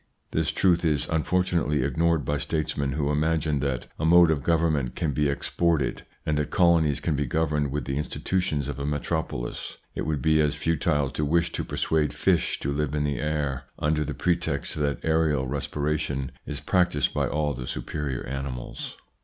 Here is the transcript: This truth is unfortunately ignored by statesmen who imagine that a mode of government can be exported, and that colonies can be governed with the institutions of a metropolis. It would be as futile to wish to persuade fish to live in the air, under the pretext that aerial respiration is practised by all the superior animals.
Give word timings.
This 0.31 0.51
truth 0.51 0.83
is 0.83 1.07
unfortunately 1.09 1.83
ignored 1.83 2.25
by 2.25 2.39
statesmen 2.39 2.93
who 2.93 3.11
imagine 3.11 3.59
that 3.59 3.85
a 3.99 4.03
mode 4.03 4.31
of 4.31 4.41
government 4.41 4.95
can 4.95 5.11
be 5.11 5.29
exported, 5.29 6.07
and 6.25 6.39
that 6.39 6.49
colonies 6.49 6.99
can 6.99 7.15
be 7.15 7.27
governed 7.27 7.69
with 7.71 7.85
the 7.85 7.97
institutions 7.97 8.67
of 8.67 8.79
a 8.79 8.85
metropolis. 8.87 9.77
It 9.93 10.07
would 10.07 10.19
be 10.19 10.41
as 10.41 10.55
futile 10.55 11.11
to 11.11 11.23
wish 11.23 11.51
to 11.51 11.63
persuade 11.63 12.15
fish 12.15 12.59
to 12.61 12.71
live 12.73 12.95
in 12.95 13.03
the 13.03 13.19
air, 13.19 13.65
under 13.77 14.03
the 14.03 14.15
pretext 14.15 14.73
that 14.77 14.97
aerial 15.03 15.45
respiration 15.45 16.31
is 16.47 16.61
practised 16.61 17.13
by 17.13 17.27
all 17.27 17.53
the 17.53 17.67
superior 17.67 18.23
animals. 18.25 18.97